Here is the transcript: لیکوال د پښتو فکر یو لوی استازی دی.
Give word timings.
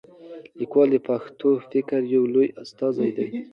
لیکوال 0.59 0.89
د 0.93 0.97
پښتو 1.07 1.49
فکر 1.71 1.99
یو 2.15 2.23
لوی 2.33 2.47
استازی 2.63 3.09
دی. 3.17 3.27